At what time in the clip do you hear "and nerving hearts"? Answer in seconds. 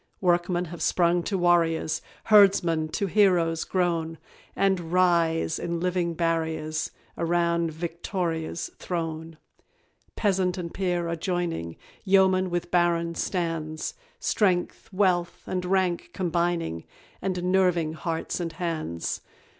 17.21-18.39